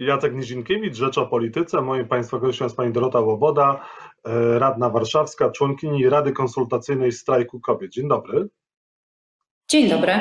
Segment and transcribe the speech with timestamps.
[0.00, 1.80] Jacek Nizinkiewicz, Rzecz o Polityce.
[1.80, 3.84] Moim Państwa gościem jest Pani Dorota Łoboda,
[4.24, 7.92] e, radna warszawska, członkini Rady Konsultacyjnej Strajku Kobiet.
[7.92, 8.48] Dzień dobry.
[9.68, 10.12] Dzień dobry.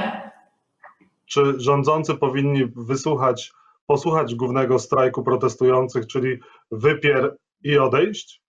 [1.25, 3.51] Czy rządzący powinni wysłuchać,
[3.87, 6.39] posłuchać głównego strajku protestujących, czyli
[6.71, 8.41] wypier i odejść?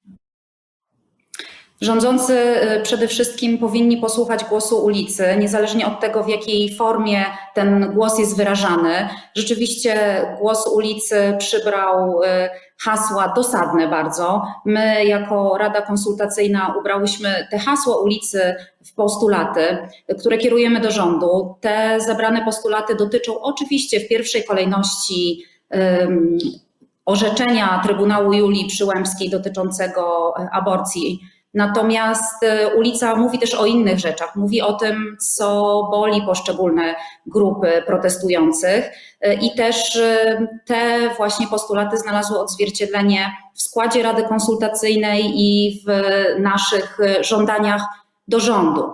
[1.80, 2.34] Rządzący
[2.78, 7.24] y, przede wszystkim powinni posłuchać głosu ulicy, niezależnie od tego, w jakiej formie
[7.54, 9.08] ten głos jest wyrażany.
[9.34, 12.26] Rzeczywiście głos ulicy przybrał y,
[12.78, 14.42] hasła dosadne bardzo.
[14.64, 18.54] My, jako Rada Konsultacyjna, ubrałyśmy te hasła ulicy
[18.86, 19.60] w postulaty,
[20.18, 21.54] które kierujemy do rządu.
[21.60, 26.38] Te zebrane postulaty dotyczą oczywiście w pierwszej kolejności um,
[27.04, 31.20] orzeczenia Trybunału Julii Przyłębskiej dotyczącego y, aborcji
[31.54, 34.36] Natomiast y, ulica mówi też o innych rzeczach.
[34.36, 36.94] Mówi o tym, co boli poszczególne
[37.26, 38.90] grupy protestujących
[39.26, 45.90] y, i też y, te właśnie postulaty znalazły odzwierciedlenie w składzie Rady Konsultacyjnej i w
[46.40, 47.82] naszych żądaniach
[48.28, 48.92] do rządu.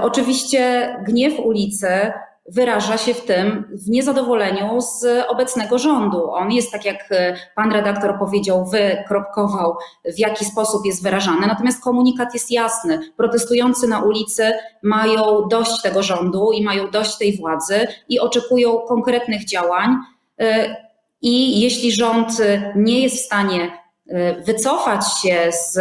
[0.00, 2.12] Oczywiście gniew ulicy
[2.48, 6.30] wyraża się w tym w niezadowoleniu z obecnego rządu.
[6.30, 11.46] On jest, tak jak e, pan redaktor powiedział, wykropkował, w jaki sposób jest wyrażany.
[11.46, 13.00] Natomiast komunikat jest jasny.
[13.16, 19.44] Protestujący na ulicy mają dość tego rządu i mają dość tej władzy i oczekują konkretnych
[19.44, 19.96] działań.
[20.40, 20.76] E,
[21.22, 22.28] I jeśli rząd
[22.76, 23.78] nie jest w stanie
[24.08, 25.78] e, wycofać się z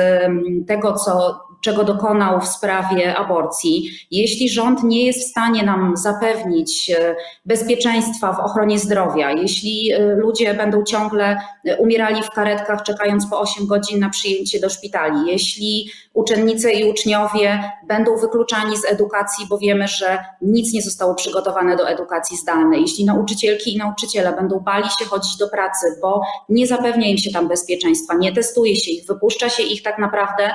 [0.68, 6.90] tego, co czego dokonał w sprawie aborcji, jeśli rząd nie jest w stanie nam zapewnić
[6.90, 13.28] e, bezpieczeństwa w ochronie zdrowia, jeśli e, ludzie będą ciągle e, umierali w karetkach, czekając
[13.28, 19.46] po 8 godzin na przyjęcie do szpitali, jeśli uczennice i uczniowie będą wykluczani z edukacji,
[19.50, 24.60] bo wiemy, że nic nie zostało przygotowane do edukacji zdalnej, jeśli nauczycielki i nauczyciele będą
[24.60, 28.92] bali się chodzić do pracy, bo nie zapewnia im się tam bezpieczeństwa, nie testuje się
[28.92, 30.52] ich, wypuszcza się ich tak naprawdę,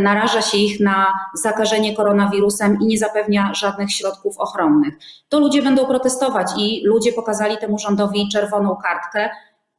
[0.00, 4.94] naraża się się ich na zakażenie koronawirusem i nie zapewnia żadnych środków ochronnych.
[5.28, 9.30] To ludzie będą protestować i ludzie pokazali temu rządowi czerwoną kartkę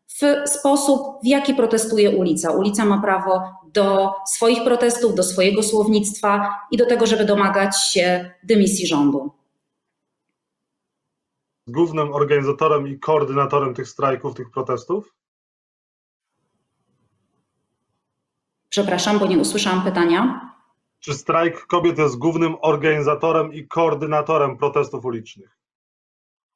[0.08, 2.52] w sposób, w jaki protestuje ulica.
[2.52, 8.34] Ulica ma prawo do swoich protestów, do swojego słownictwa i do tego, żeby domagać się
[8.44, 9.32] dymisji rządu.
[11.68, 15.14] Głównym organizatorem i koordynatorem tych strajków, tych protestów?
[18.70, 20.52] Przepraszam, bo nie usłyszałam pytania.
[21.02, 25.61] Czy strajk kobiet jest głównym organizatorem i koordynatorem protestów ulicznych?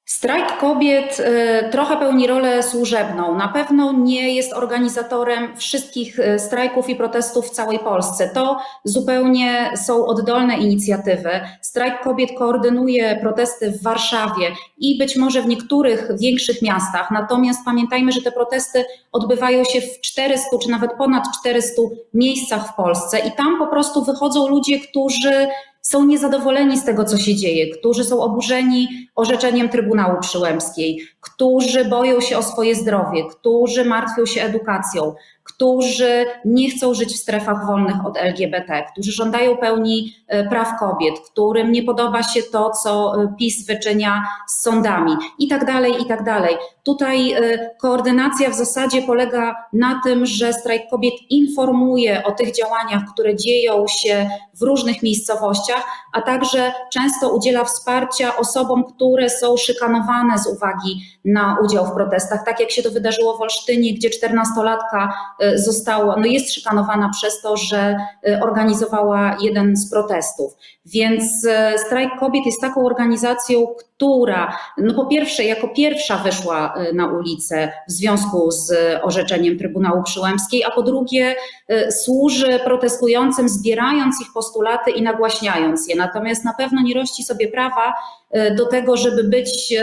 [0.05, 3.37] Strajk kobiet y, trochę pełni rolę służebną.
[3.37, 8.29] Na pewno nie jest organizatorem wszystkich y, strajków i protestów w całej Polsce.
[8.29, 11.29] To zupełnie są oddolne inicjatywy.
[11.61, 17.11] Strajk kobiet koordynuje protesty w Warszawie i być może w niektórych większych miastach.
[17.11, 21.81] Natomiast pamiętajmy, że te protesty odbywają się w 400 czy nawet ponad 400
[22.13, 25.47] miejscach w Polsce i tam po prostu wychodzą ludzie, którzy
[25.85, 32.21] są niezadowoleni z tego, co się dzieje, którzy są oburzeni orzeczeniem Trybunału Przyłębskiej, którzy boją
[32.21, 35.15] się o swoje zdrowie, którzy martwią się edukacją,
[35.55, 41.13] którzy nie chcą żyć w strefach wolnych od LGBT, którzy żądają pełni e, praw kobiet,
[41.31, 46.05] którym nie podoba się to, co e, PiS wyczynia z sądami i tak dalej, i
[46.05, 46.55] tak dalej.
[46.83, 53.01] Tutaj e, koordynacja w zasadzie polega na tym, że strajk kobiet informuje o tych działaniach,
[53.13, 55.83] które dzieją się w różnych miejscowościach,
[56.13, 62.45] a także często udziela wsparcia osobom, które są szykanowane z uwagi na udział w protestach,
[62.45, 65.09] tak jak się to wydarzyło w Olsztynie, gdzie 14-latka
[65.43, 67.97] y, została, no jest szykanowana przez to, że
[68.27, 70.57] y, organizowała jeden z protestów.
[70.85, 77.07] Więc y, Strajk Kobiet jest taką organizacją, która no po pierwsze jako pierwsza wyszła na
[77.07, 78.73] ulicę w związku z
[79.03, 81.35] orzeczeniem Trybunału Przyłębskiej, a po drugie
[81.89, 85.95] służy protestującym, zbierając ich postulaty i nagłaśniając je.
[85.95, 87.93] Natomiast na pewno nie rości sobie prawa
[88.57, 89.73] do tego, żeby być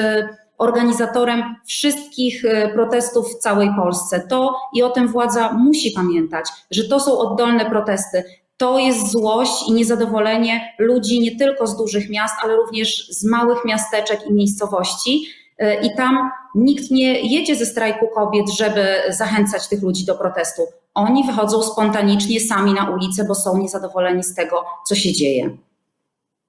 [0.58, 4.20] organizatorem wszystkich e, protestów w całej Polsce.
[4.28, 8.25] To i o tym władza musi pamiętać, że to są oddolne protesty.
[8.56, 13.64] To jest złość i niezadowolenie ludzi nie tylko z dużych miast, ale również z małych
[13.64, 15.26] miasteczek i miejscowości.
[15.58, 20.62] E, I tam nikt nie jedzie ze strajku kobiet, żeby zachęcać tych ludzi do protestu.
[20.94, 25.56] Oni wychodzą spontanicznie sami na ulicę, bo są niezadowoleni z tego, co się dzieje.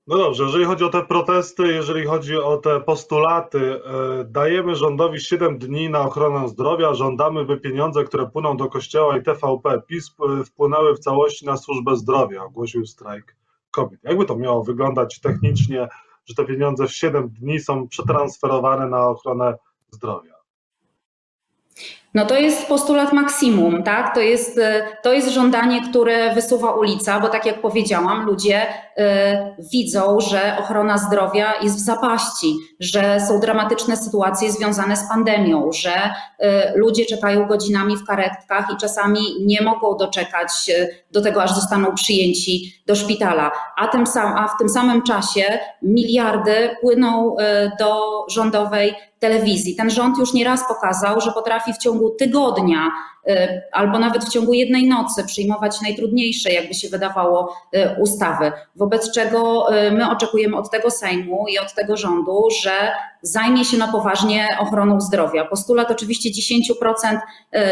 [0.07, 5.19] No dobrze, jeżeli chodzi o te protesty, jeżeli chodzi o te postulaty, e, dajemy rządowi
[5.19, 10.15] 7 dni na ochronę zdrowia, żądamy, by pieniądze, które płyną do kościoła i TVP PiS
[10.45, 13.35] wpłynęły w całości na służbę zdrowia, ogłosił strajk
[13.71, 13.99] kobiet.
[14.03, 15.87] Jakby to miało wyglądać technicznie,
[16.25, 19.57] że te pieniądze w 7 dni są przetransferowane na ochronę
[19.91, 20.33] zdrowia?
[22.13, 24.15] No to jest postulat maksimum, tak?
[24.15, 29.01] To jest, e, to jest żądanie, które wysuwa ulica, bo tak jak powiedziałam, ludzie y,
[29.71, 35.93] widzą, że ochrona zdrowia jest w zapaści, że są dramatyczne sytuacje związane z pandemią, że
[35.95, 36.43] y,
[36.75, 40.51] ludzie czekają godzinami w karetkach i czasami nie mogą doczekać
[41.11, 43.51] do tego, aż zostaną przyjęci do szpitala.
[43.77, 49.75] A, tym sam, a w tym samym czasie miliardy płyną y, do rządowej telewizji.
[49.75, 52.91] Ten rząd już nieraz pokazał, że potrafi w ciągu tygodnia
[53.27, 58.51] y, albo nawet w ciągu jednej nocy przyjmować najtrudniejsze, jakby się wydawało, y, ustawy.
[58.75, 62.71] Wobec czego y, my oczekujemy od tego Sejmu i od tego rządu, że
[63.21, 65.45] zajmie się na poważnie ochroną zdrowia.
[65.45, 67.19] Postulat oczywiście 10%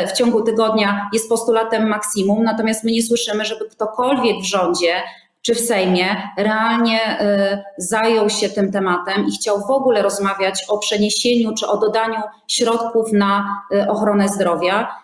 [0.08, 4.94] w ciągu tygodnia jest postulatem maksimum, natomiast my nie słyszymy, żeby ktokolwiek w rządzie
[5.42, 10.78] czy w Sejmie realnie y, zajął się tym tematem i chciał w ogóle rozmawiać o
[10.78, 14.96] przeniesieniu czy o dodaniu środków na y, ochronę zdrowia.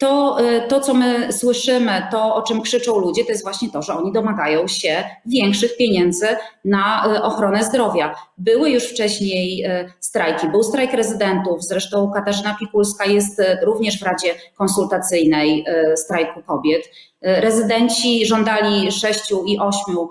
[0.00, 0.36] Y, to,
[0.68, 4.12] to, co my słyszymy, to o czym krzyczą ludzie, to jest właśnie to, że oni
[4.12, 6.26] domagają się większych pieniędzy
[6.64, 8.14] na ochronę zdrowia.
[8.38, 9.66] Były już wcześniej
[10.00, 15.64] strajki, był strajk rezydentów, zresztą Katarzyna Pikulska jest również w Radzie Konsultacyjnej
[15.96, 16.82] Strajku Kobiet.
[17.22, 20.08] Rezydenci żądali 6 i 8%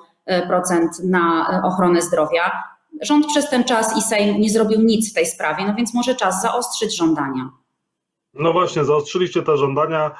[1.04, 2.52] na ochronę zdrowia.
[3.02, 6.16] Rząd przez ten czas i Sejm nie zrobił nic w tej sprawie, no więc może
[6.16, 7.50] czas zaostrzyć żądania.
[8.34, 10.12] No właśnie, zaostrzyliście te żądania.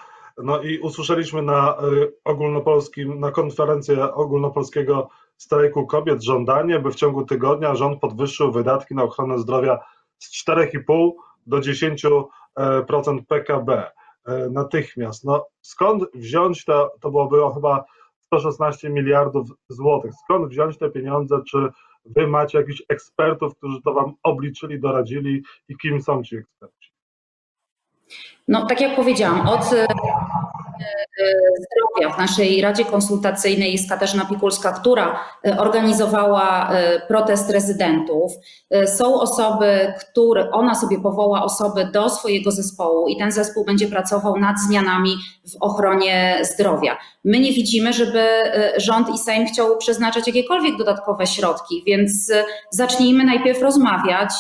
[0.44, 7.26] No i usłyszeliśmy na y, ogólnopolskim, na konferencję ogólnopolskiego strajku kobiet żądanie, by w ciągu
[7.26, 9.80] tygodnia rząd podwyższył wydatki na ochronę zdrowia
[10.18, 11.12] z 4,5
[11.48, 13.92] do 10% PKB.
[14.30, 15.24] E, natychmiast.
[15.26, 17.86] No, skąd wziąć to, to byłoby chyba
[18.20, 21.68] 116 miliardów złotych, skąd wziąć te pieniądze, czy
[22.06, 26.79] wy macie jakichś ekspertów, którzy to wam obliczyli, doradzili i kim są ci eksperci?
[28.48, 29.62] No, tak jak powiedziałam, od
[31.60, 38.32] zdrowia w naszej Radzie Konsultacyjnej jest Katarzyna Pikulska, która e, organizowała e, protest rezydentów.
[38.86, 44.40] Są osoby, które ona sobie powoła osoby do swojego zespołu i ten zespół będzie pracował
[44.40, 46.98] nad zmianami w ochronie zdrowia.
[47.24, 48.28] My nie widzimy, żeby
[48.78, 52.32] rząd i Sejm chciał przeznaczać jakiekolwiek dodatkowe środki, więc
[52.70, 54.34] zacznijmy najpierw rozmawiać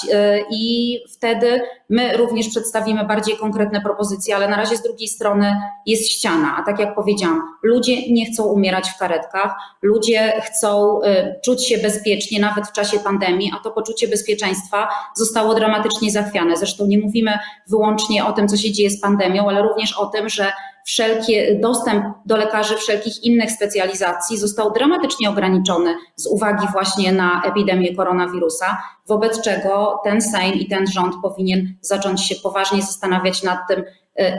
[0.51, 5.55] i wtedy my również przedstawimy bardziej konkretne propozycje, ale na razie z drugiej strony
[5.85, 11.35] jest ściana, a tak jak powiedziałam, ludzie nie chcą umierać w karetkach, ludzie chcą y,
[11.43, 16.57] czuć się bezpiecznie nawet w czasie pandemii, a to poczucie bezpieczeństwa zostało dramatycznie zachwiane.
[16.57, 17.39] Zresztą nie mówimy
[17.69, 20.51] wyłącznie o tym, co się dzieje z pandemią, ale również o tym, że
[20.85, 27.95] wszelkie dostęp do lekarzy wszelkich innych specjalizacji został dramatycznie ograniczony z uwagi właśnie na epidemię
[27.95, 28.77] koronawirusa,
[29.07, 33.85] wobec czego ten Sejm i ten rząd powinien zacząć się poważnie zastanawiać nad tym, y,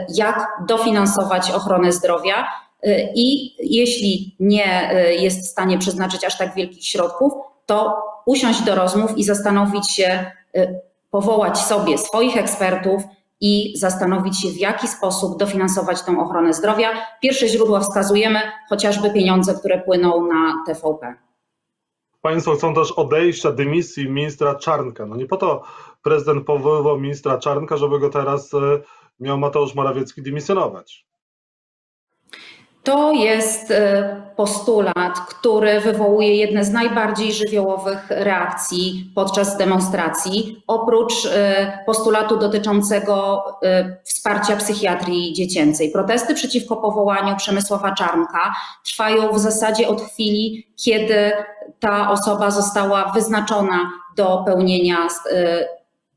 [0.09, 2.47] jak dofinansować ochronę zdrowia.
[2.85, 7.33] Y, I jeśli nie y, jest w stanie przeznaczyć aż tak wielkich środków,
[7.65, 7.95] to
[8.25, 10.31] usiąść do rozmów i zastanowić się,
[11.11, 13.01] powołać sobie swoich ekspertów,
[13.41, 16.89] i zastanowić się, w jaki sposób dofinansować tę ochronę zdrowia.
[17.21, 18.39] Pierwsze źródła wskazujemy,
[18.69, 21.15] chociażby pieniądze, które płyną na TVP.
[22.21, 25.05] Państwo chcą też odejścia, dymisji ministra Czarnka.
[25.05, 25.63] No nie po to
[26.03, 28.51] prezydent powoływał ministra Czarnka, żeby go teraz
[29.21, 31.05] miał Mateusz Morawiecki dymisjonować.
[32.83, 41.79] To jest e, postulat, który wywołuje jedne z najbardziej żywiołowych reakcji podczas demonstracji, oprócz e,
[41.85, 45.91] postulatu dotyczącego e, wsparcia psychiatrii dziecięcej.
[45.91, 48.53] Protesty przeciwko powołaniu Przemysława Czarnka
[48.85, 51.31] trwają w zasadzie od chwili, kiedy
[51.79, 55.07] ta osoba została wyznaczona do pełnienia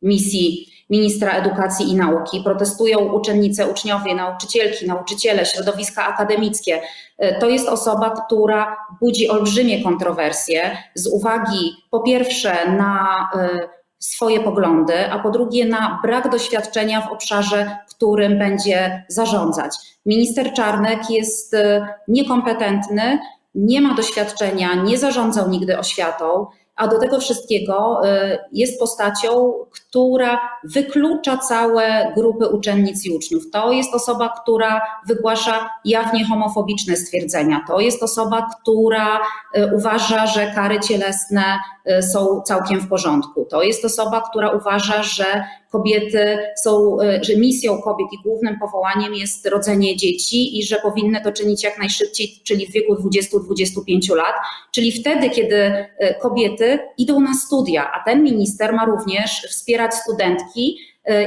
[0.02, 2.40] misji ministra edukacji i nauki.
[2.40, 6.80] Protestują uczennice, uczniowie, nauczycielki, nauczyciele, środowiska akademickie.
[7.18, 14.40] E, to jest osoba, która budzi olbrzymie kontrowersje z uwagi po pierwsze na e, swoje
[14.40, 19.76] poglądy, a po drugie na brak doświadczenia w obszarze, którym będzie zarządzać.
[20.06, 23.18] Minister Czarnek jest e, niekompetentny,
[23.54, 26.46] nie ma doświadczenia, nie zarządzał nigdy oświatą
[26.76, 33.50] a do tego wszystkiego y, jest postacią, która wyklucza całe grupy uczennic i uczniów.
[33.52, 37.64] To jest osoba, która wygłasza jawnie homofobiczne stwierdzenia.
[37.66, 39.20] To jest osoba, która
[39.56, 41.58] y, uważa, że kary cielesne
[42.12, 43.46] są całkiem w porządku.
[43.50, 49.14] To jest osoba, która uważa, że kobiety są, e, że misją kobiet i głównym powołaniem
[49.14, 54.34] jest rodzenie dzieci i że powinny to czynić jak najszybciej, czyli w wieku 20-25 lat,
[54.72, 60.78] czyli wtedy, kiedy e, kobiety idą na studia, a ten minister ma również wspierać studentki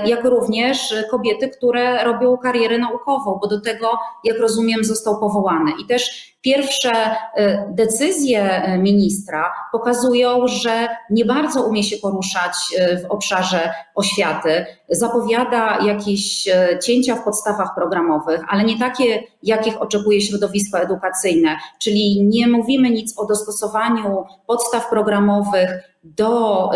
[0.06, 3.92] jak również kobiety, które robią karierę naukową, bo do tego,
[4.24, 5.72] jak rozumiem, został powołany.
[5.84, 12.98] I też Pierwsze e, decyzje e, ministra pokazują, że nie bardzo umie się poruszać e,
[12.98, 14.66] w obszarze oświaty.
[14.90, 16.48] Zapowiada jakieś
[16.84, 21.58] cięcia w podstawach programowych, ale nie takie, jakich oczekuje środowisko edukacyjne.
[21.80, 26.70] Czyli nie mówimy nic o dostosowaniu podstaw programowych do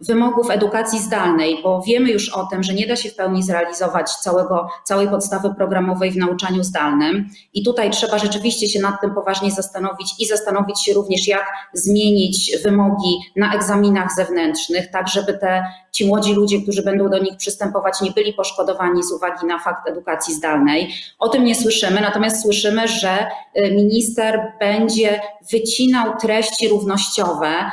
[0.00, 4.10] wymogów edukacji zdalnej, bo wiemy już o tym, że nie da się w pełni zrealizować
[4.10, 7.28] całego, całej podstawy programowej w nauczaniu zdalnym.
[7.54, 12.52] I tutaj trzeba rzeczywiście się nad tym poważnie zastanowić i zastanowić się również, jak zmienić
[12.62, 18.00] wymogi na egzaminach zewnętrznych, tak żeby te, ci młodzi ludzie, którzy będą do nich przystępować,
[18.00, 20.94] nie byli poszkodowani z uwagi na fakt edukacji zdalnej.
[21.18, 23.26] O tym nie słyszymy, natomiast słyszymy, że
[23.56, 25.20] y, minister będzie
[25.52, 27.70] wycinał treści równościowe,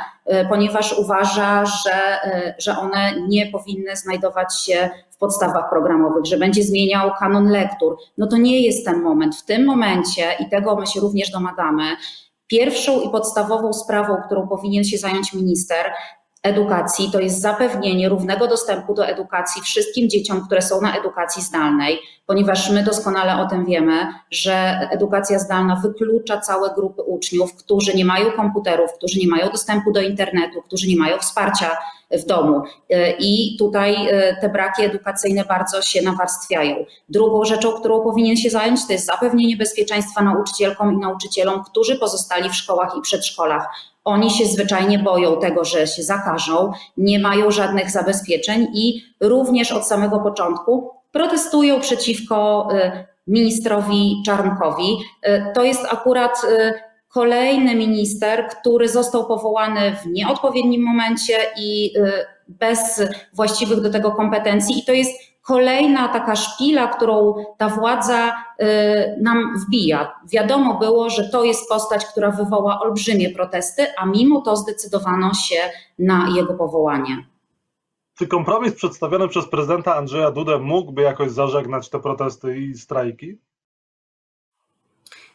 [0.48, 7.10] ponieważ uważa, że, y, że one nie powinny znajdować się podstawach programowych, że będzie zmieniał
[7.18, 7.96] kanon lektur.
[8.18, 9.36] No to nie jest ten moment.
[9.36, 11.96] W tym momencie, i tego my się również domagamy,
[12.46, 15.92] pierwszą i podstawową sprawą, którą powinien się zająć minister,
[16.42, 21.98] edukacji to jest zapewnienie równego dostępu do edukacji wszystkim dzieciom, które są na edukacji zdalnej,
[22.26, 28.04] ponieważ my doskonale o tym wiemy, że edukacja zdalna wyklucza całe grupy uczniów, którzy nie
[28.04, 31.76] mają komputerów, którzy nie mają dostępu do internetu, którzy nie mają wsparcia
[32.10, 32.62] w domu.
[33.18, 36.84] I tutaj e, te braki edukacyjne bardzo się nawarstwiają.
[37.08, 42.50] Drugą rzeczą, którą powinien się zająć, to jest zapewnienie bezpieczeństwa nauczycielkom i nauczycielom, którzy pozostali
[42.50, 43.68] w szkołach i przedszkolach.
[44.04, 49.86] Oni się zwyczajnie boją tego, że się zakażą, nie mają żadnych zabezpieczeń i również od
[49.86, 54.96] samego początku protestują przeciwko y, ministrowi Czarnkowi.
[55.26, 56.74] Y, to jest akurat y,
[57.08, 61.92] kolejny minister, który został powołany w nieodpowiednim momencie i
[62.48, 63.02] bez
[63.34, 65.10] właściwych do tego kompetencji, i to jest
[65.48, 68.64] kolejna taka szpila, którą ta władza y,
[69.22, 70.20] nam wbija.
[70.32, 75.60] Wiadomo było, że to jest postać, która wywoła olbrzymie protesty, a mimo to zdecydowano się
[75.98, 77.24] na jego powołanie.
[78.18, 83.38] Czy kompromis przedstawiony przez prezydenta Andrzeja Dudę mógłby jakoś zażegnać te protesty i strajki?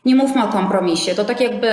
[0.05, 1.15] Nie mówmy o kompromisie.
[1.15, 1.67] To tak jakby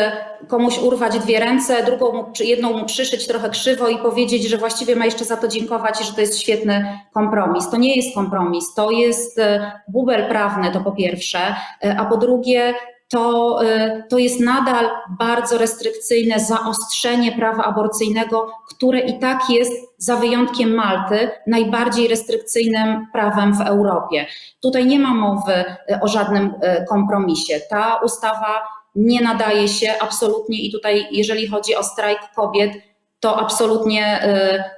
[0.49, 4.97] komuś urwać dwie ręce, drugą mu, jedną mu przyszyć trochę krzywo i powiedzieć, że właściwie
[4.97, 7.71] ma jeszcze za to dziękować i że to jest świetny kompromis.
[7.71, 11.39] To nie jest kompromis, to jest e, bubel prawny, to po pierwsze,
[11.85, 12.75] e, a po drugie
[13.11, 20.17] to, y, to jest nadal bardzo restrykcyjne zaostrzenie prawa aborcyjnego, które i tak jest, za
[20.17, 24.27] wyjątkiem Malty, najbardziej restrykcyjnym prawem w Europie.
[24.61, 27.61] Tutaj nie ma mowy y, o żadnym y, kompromisie.
[27.71, 28.63] Ta ustawa
[28.95, 32.73] nie nadaje się absolutnie i tutaj, jeżeli chodzi o strajk kobiet,
[33.21, 34.23] to absolutnie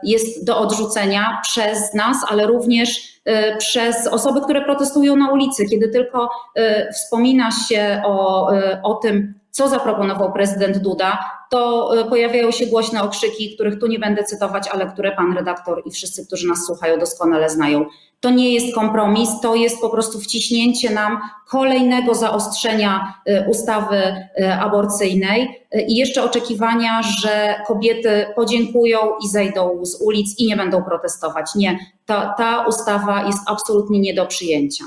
[0.02, 3.12] jest do odrzucenia przez nas, ale również
[3.59, 9.35] przez osoby, które protestują na ulicy, kiedy tylko y, wspomina się o, y, o tym,
[9.52, 11.18] co zaproponował prezydent Duda,
[11.50, 15.90] to pojawiają się głośne okrzyki, których tu nie będę cytować, ale które pan redaktor i
[15.90, 17.87] wszyscy, którzy nas słuchają, doskonale znają.
[18.21, 23.14] To nie jest kompromis, to jest po prostu wciśnięcie nam kolejnego zaostrzenia
[23.49, 24.26] ustawy
[24.61, 31.54] aborcyjnej i jeszcze oczekiwania, że kobiety podziękują i zejdą z ulic i nie będą protestować.
[31.54, 34.85] Nie, ta, ta ustawa jest absolutnie nie do przyjęcia.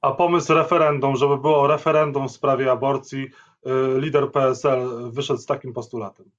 [0.00, 3.30] A pomysł referendum, żeby było referendum w sprawie aborcji,
[3.98, 6.30] lider PSL wyszedł z takim postulatem.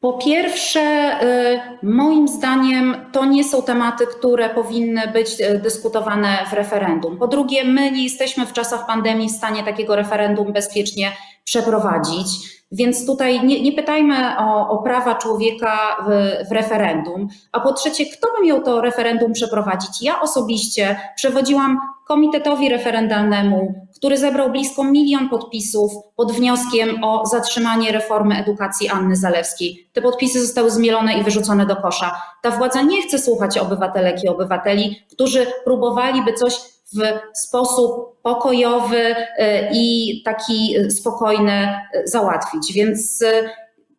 [0.00, 0.80] Po pierwsze,
[1.22, 7.16] y, moim zdaniem to nie są tematy, które powinny być y, dyskutowane w referendum.
[7.16, 11.12] Po drugie, my nie jesteśmy w czasach pandemii w stanie takiego referendum bezpiecznie
[11.44, 12.26] przeprowadzić.
[12.72, 17.28] Więc tutaj nie, nie pytajmy o, o, prawa człowieka w, w, referendum.
[17.52, 20.02] A po trzecie, kto by miał to referendum przeprowadzić?
[20.02, 28.36] Ja osobiście przewodziłam komitetowi referendalnemu, który zebrał blisko milion podpisów pod wnioskiem o zatrzymanie reformy
[28.36, 29.88] edukacji Anny Zalewskiej.
[29.92, 32.22] Te podpisy zostały zmielone i wyrzucone do kosza.
[32.42, 36.54] Ta władza nie chce słuchać obywatelek i obywateli, którzy próbowaliby coś
[36.92, 36.98] w
[37.38, 39.24] sposób pokojowy y,
[39.72, 42.72] i taki spokojny y, załatwić.
[42.72, 43.24] Więc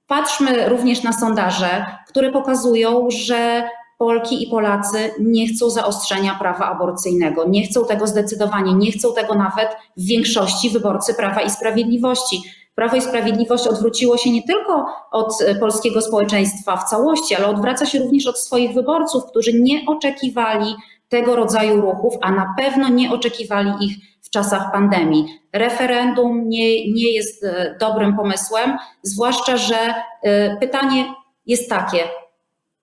[0.07, 7.45] patrzmy również na sondaże, które pokazują, że Polki i Polacy nie chcą zaostrzenia prawa aborcyjnego,
[7.47, 12.41] nie chcą tego zdecydowanie, nie chcą tego nawet w większości wyborcy Prawa i Sprawiedliwości.
[12.75, 17.99] Prawo i Sprawiedliwość odwróciło się nie tylko od polskiego społeczeństwa w całości, ale odwraca się
[17.99, 20.75] również od swoich wyborców, którzy nie oczekiwali
[21.09, 25.25] tego rodzaju ruchów, a na pewno nie oczekiwali ich w czasach pandemii.
[25.53, 31.13] Referendum nie, nie jest e, dobrym pomysłem, zwłaszcza, że e, pytanie
[31.45, 31.99] jest takie,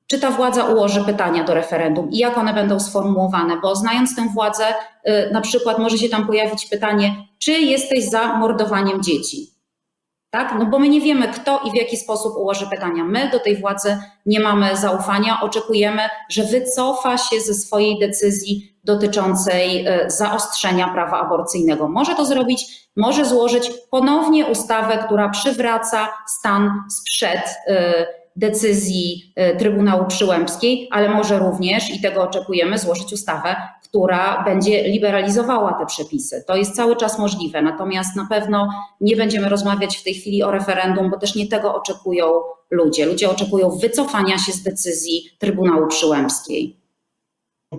[0.07, 4.29] czy ta władza ułoży pytania do referendum i jak one będą sformułowane, bo znając tę
[4.35, 4.65] władzę,
[5.33, 9.57] na przykład może się tam pojawić pytanie, czy jesteś za mordowaniem dzieci?
[10.31, 10.55] Tak?
[10.59, 13.05] No bo my nie wiemy, kto i w jaki sposób ułoży pytania.
[13.05, 15.41] My do tej władzy nie mamy zaufania.
[15.41, 21.89] Oczekujemy, że wycofa się ze swojej decyzji dotyczącej e, zaostrzenia prawa aborcyjnego.
[21.89, 30.07] Może to zrobić, może złożyć ponownie ustawę, która przywraca stan sprzed e, decyzji e, Trybunału
[30.07, 36.45] Przyłębskiej, ale może również, i tego oczekujemy, złożyć ustawę, która będzie liberalizowała te przepisy.
[36.47, 38.69] To jest cały czas możliwe, natomiast na pewno
[39.00, 42.26] nie będziemy rozmawiać w tej chwili o referendum, bo też nie tego oczekują
[42.71, 43.07] ludzie.
[43.07, 46.76] Ludzie oczekują wycofania się z decyzji Trybunału Przyłębskiej.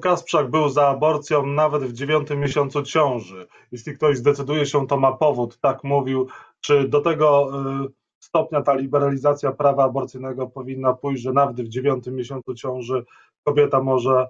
[0.02, 3.48] Kasprzak był za aborcją nawet w dziewiątym miesiącu ciąży.
[3.72, 6.28] Jeśli ktoś zdecyduje się, to ma powód, tak mówił.
[6.60, 7.50] Czy do tego
[7.86, 13.06] y, stopnia ta liberalizacja prawa aborcyjnego powinna pójść, że nawet w dziewiątym miesiącu ciąży
[13.44, 14.28] kobieta może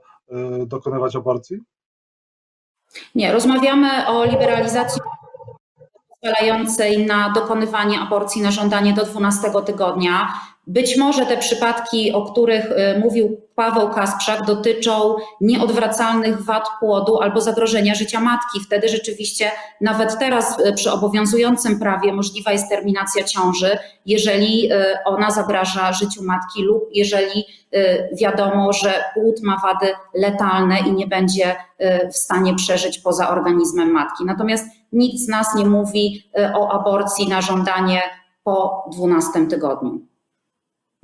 [0.61, 1.57] y, dokonywać aborcji?
[3.15, 5.01] Nie, rozmawiamy o liberalizacji
[6.09, 10.27] pozwalającej na dokonywanie aborcji na żądanie do 12 tygodnia.
[10.67, 17.41] Być może te przypadki, o których y, mówił Paweł Kasprzak, dotyczą nieodwracalnych wad płodu albo
[17.41, 18.59] zagrożenia życia matki.
[18.59, 25.31] Wtedy rzeczywiście nawet teraz y, przy obowiązującym prawie możliwa jest terminacja ciąży, jeżeli y, ona
[25.31, 27.45] zagraża życiu matki lub jeżeli
[28.19, 31.55] wiadomo, że płód ma wady letalne i nie będzie
[32.13, 34.25] w stanie przeżyć poza organizmem matki.
[34.25, 34.65] Natomiast
[35.15, 38.01] z nas nie mówi o aborcji na żądanie
[38.43, 40.07] po 12 tygodniu.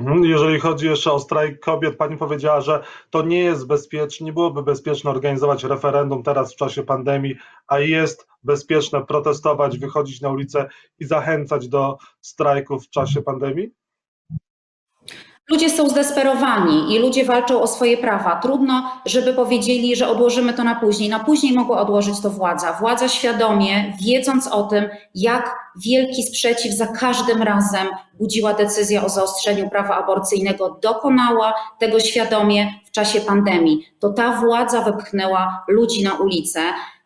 [0.04, 4.34] Mhm, jeżeli chodzi jeszcze o strajk kobiet, pani powiedziała, że to nie jest bezpieczne, nie
[4.34, 7.36] byłoby bezpieczne organizować referendum teraz w czasie pandemii,
[7.68, 10.70] a jest bezpieczne protestować, wychodzić na ulicę
[11.00, 13.70] i zachęcać do strajków w czasie pandemii?
[15.50, 18.36] Ludzie są zdesperowani i ludzie walczą o swoje prawa.
[18.36, 21.10] Trudno, żeby powiedzieli, że odłożymy to na później.
[21.10, 22.74] Na później mogła odłożyć to władza.
[22.74, 27.88] Władza świadomie, wiedząc o tym, jak wielki sprzeciw za każdym razem
[28.20, 33.86] budziła decyzja o zaostrzeniu prawa aborcyjnego, dokonała tego świadomie w czasie pandemii.
[34.00, 36.60] To ta władza wypchnęła ludzi na ulicę.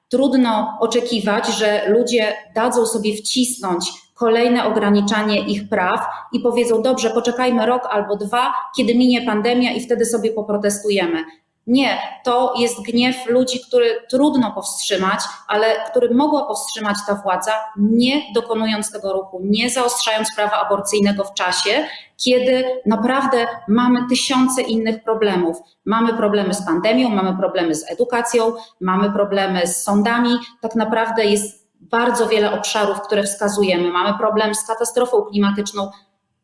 [0.09, 7.65] Trudno oczekiwać, że ludzie dadzą sobie wcisnąć kolejne ograniczanie ich praw i powiedzą, dobrze, poczekajmy
[7.65, 11.23] rok albo dwa, kiedy minie pandemia i wtedy sobie poprotestujemy.
[11.67, 18.21] Nie, to jest gniew ludzi, który trudno powstrzymać, ale który mogła powstrzymać ta władza, nie
[18.33, 25.57] dokonując tego ruchu, nie zaostrzając prawa aborcyjnego w czasie, kiedy naprawdę mamy tysiące innych problemów.
[25.85, 30.37] Mamy problemy z pandemią, mamy problemy z edukacją, mamy problemy z sądami.
[30.61, 33.91] Tak naprawdę jest bardzo wiele obszarów, które wskazujemy.
[33.91, 35.91] Mamy problem z katastrofą klimatyczną,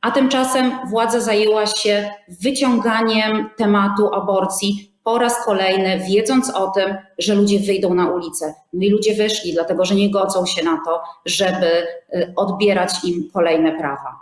[0.01, 7.35] a tymczasem władza zajęła się wyciąganiem tematu aborcji po raz kolejny, wiedząc o tym, że
[7.35, 8.53] ludzie wyjdą na ulicę.
[8.73, 13.29] No i ludzie wyszli, dlatego że nie godzą się na to, żeby y, odbierać im
[13.33, 14.19] kolejne prawa.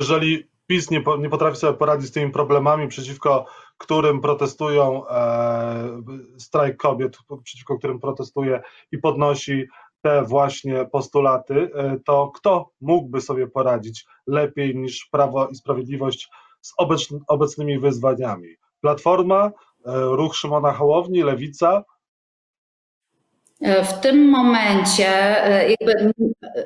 [0.00, 3.46] Jeżeli PiS nie, nie potrafi sobie poradzić z tymi problemami, przeciwko
[3.78, 6.02] którym protestują e,
[6.38, 9.66] strajk kobiet, przeciwko którym protestuje i podnosi
[10.02, 16.72] te właśnie postulaty, e, to kto mógłby sobie poradzić lepiej niż Prawo i Sprawiedliwość z
[17.28, 18.56] obecnymi wyzwaniami?
[18.82, 19.50] Platforma, e,
[19.94, 21.84] ruch Szymona Hołowni, Lewica,
[23.62, 25.08] E, w tym momencie
[25.46, 25.76] e,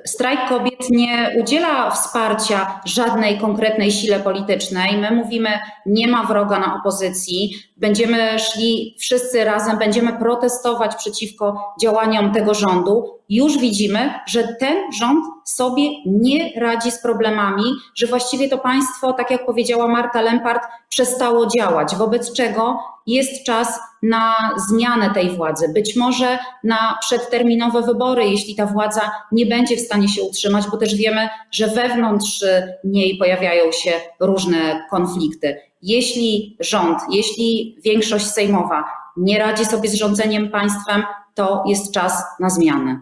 [0.04, 4.98] strajk kobiet nie udziela wsparcia żadnej konkretnej sile politycznej.
[4.98, 5.48] My mówimy,
[5.86, 7.56] nie ma wroga na opozycji.
[7.76, 13.18] Będziemy szli wszyscy razem, będziemy protestować przeciwko działaniom tego rządu.
[13.28, 19.30] Już widzimy, że ten rząd sobie nie radzi z problemami, że właściwie to państwo, tak
[19.30, 24.34] jak powiedziała Marta Lempart, przestało działać, wobec czego jest czas na
[24.68, 30.08] zmianę tej władzy, być może na przedterminowe wybory, jeśli ta władza nie będzie w stanie
[30.08, 32.44] się utrzymać, bo też wiemy, że wewnątrz
[32.84, 35.60] niej pojawiają się różne konflikty.
[35.82, 38.84] Jeśli rząd, jeśli większość sejmowa
[39.16, 41.02] nie radzi sobie z rządzeniem państwem,
[41.34, 43.00] to jest czas na zmianę.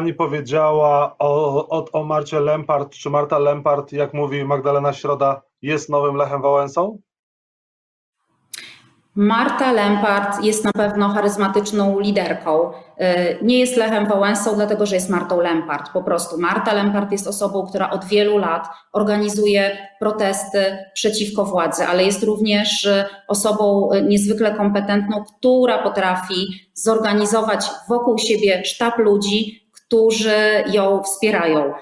[0.00, 2.92] Pani powiedziała o, o, o Marcie Lempart.
[2.92, 6.98] Czy Marta Lempart, jak mówi Magdalena Środa, jest nowym Lechem Wałęsą?
[9.14, 12.70] Marta Lempart jest na pewno charyzmatyczną liderką.
[12.70, 15.92] Y, nie jest Lechem Wałęsą, dlatego że jest Martą Lempart.
[15.92, 22.04] Po prostu Marta Lempart jest osobą, która od wielu lat organizuje protesty przeciwko władzy, ale
[22.04, 29.59] jest również y, osobą y, niezwykle kompetentną, która potrafi zorganizować wokół siebie sztab ludzi,
[29.90, 31.72] którzy ją wspierają.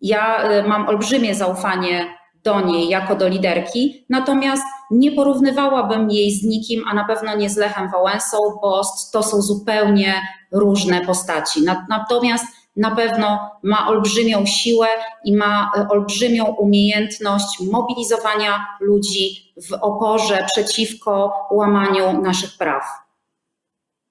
[0.00, 6.84] Ja mam olbrzymie zaufanie do niej jako do liderki, natomiast nie porównywałabym jej z nikim,
[6.90, 10.14] a na pewno nie z Lechem Wałęsą, bo to są zupełnie
[10.52, 11.60] różne postaci.
[11.88, 14.86] Natomiast na pewno ma olbrzymią siłę
[15.24, 23.05] i ma e, olbrzymią umiejętność mobilizowania ludzi w oporze przeciwko łamaniu naszych praw.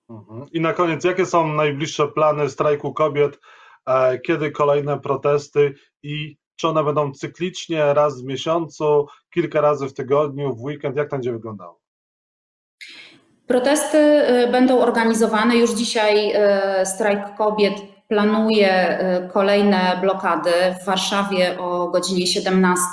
[0.10, 0.46] Mhm.
[0.52, 3.40] I na koniec, jakie są najbliższe plany strajku kobiet?
[3.88, 9.94] E, kiedy kolejne protesty i czy one będą cyklicznie, raz w miesiącu, kilka razy w
[9.94, 10.98] tygodniu, w weekend?
[10.98, 11.80] Jak to będzie wyglądało?
[13.48, 15.58] Protesty e, będą organizowane.
[15.58, 16.34] Już dzisiaj
[16.86, 17.74] strajk kobiet
[18.08, 19.00] planuje
[19.34, 20.52] kolejne blokady.
[20.82, 22.90] W Warszawie o godzinie 17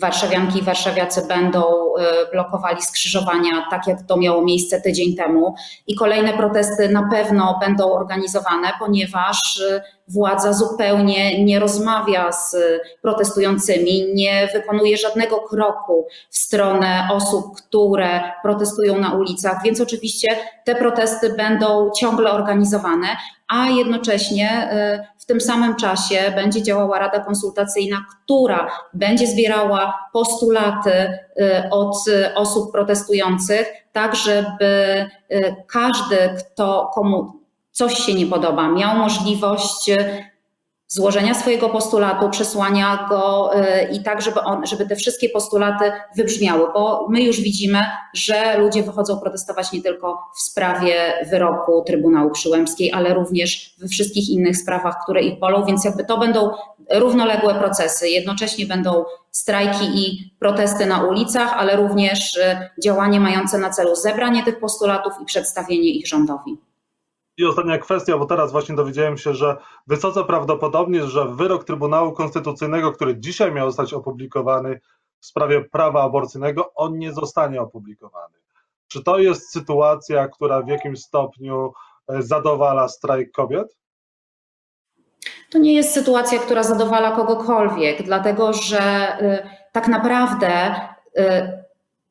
[0.00, 5.54] warszawianki i warszawiacy będą y, blokowali skrzyżowania, tak jak to miało miejsce tydzień temu.
[5.86, 12.56] I kolejne protesty na pewno będą organizowane, ponieważ y, władza zupełnie nie rozmawia z
[13.02, 20.28] protestującymi, nie wykonuje żadnego kroku w stronę osób, które protestują na ulicach, więc oczywiście
[20.64, 23.06] te protesty będą ciągle organizowane,
[23.48, 30.90] a jednocześnie y, w tym samym czasie będzie działała Rada Konsultacyjna, która będzie zbierała postulaty
[30.92, 31.96] y, od
[32.34, 37.43] osób protestujących, tak żeby y, każdy, kto komu
[37.74, 39.90] coś się nie podoba, miał możliwość
[40.88, 46.66] złożenia swojego postulatu, przesłania go y, i tak, żeby, on, żeby te wszystkie postulaty wybrzmiały,
[46.74, 47.78] bo my już widzimy,
[48.14, 54.28] że ludzie wychodzą protestować nie tylko w sprawie wyroku Trybunału Przyłębskiej, ale również we wszystkich
[54.28, 56.50] innych sprawach, które ich bolą, więc jakby to będą
[56.90, 58.08] równoległe procesy.
[58.08, 64.42] Jednocześnie będą strajki i protesty na ulicach, ale również y, działanie mające na celu zebranie
[64.42, 66.58] tych postulatów i przedstawienie ich rządowi.
[67.36, 72.92] I ostatnia kwestia, bo teraz właśnie dowiedziałem się, że wysoce prawdopodobnie, że wyrok Trybunału Konstytucyjnego,
[72.92, 74.80] który dzisiaj miał zostać opublikowany
[75.20, 78.34] w sprawie prawa aborcyjnego, on nie zostanie opublikowany.
[78.88, 81.72] Czy to jest sytuacja, która w jakimś stopniu
[82.08, 83.76] e, zadowala strajk kobiet?
[85.50, 90.74] To nie jest sytuacja, która zadowala kogokolwiek, dlatego że y, tak naprawdę
[91.18, 91.64] y,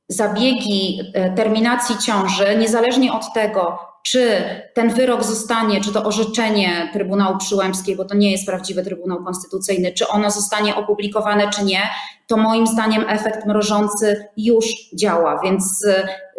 [0.07, 8.05] zabiegi terminacji ciąży, niezależnie od tego, czy ten wyrok zostanie, czy to orzeczenie Trybunału Przyłębskiego,
[8.05, 11.81] to nie jest prawdziwy Trybunał Konstytucyjny, czy ono zostanie opublikowane, czy nie,
[12.27, 15.85] to moim zdaniem efekt mrożący już działa, więc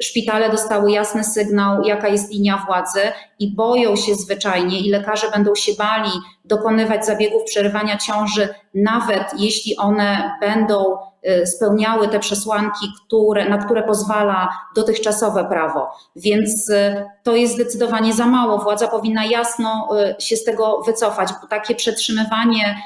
[0.01, 3.01] szpitale dostały jasny sygnał, jaka jest linia władzy
[3.39, 6.11] i boją się zwyczajnie i lekarze będą się bali
[6.45, 10.97] dokonywać zabiegów przerywania ciąży, nawet jeśli one będą
[11.29, 15.91] y, spełniały te przesłanki, które, na które pozwala dotychczasowe prawo.
[16.17, 18.59] Więc y, to jest zdecydowanie za mało.
[18.59, 22.77] Władza powinna jasno się z tego wycofać, bo takie przetrzymywanie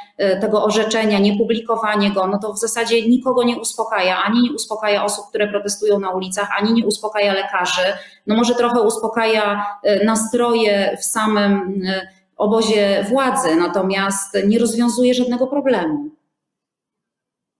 [0.41, 5.29] tego orzeczenia, niepublikowanie go, no to w zasadzie nikogo nie uspokaja, ani nie uspokaja osób,
[5.29, 6.98] które protestują na ulicach, ani nie uspokaja
[7.35, 7.83] lekarzy.
[8.27, 15.47] No może trochę uspokaja e, nastroje w samym e, obozie władzy, natomiast nie rozwiązuje żadnego
[15.47, 16.11] problemu.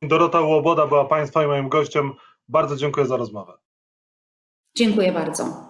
[0.03, 2.13] Dorota Łoboda była Państwa i moim gościem.
[2.49, 3.53] Bardzo dziękuję za rozmowę.
[4.77, 5.68] Dziękuję bardzo.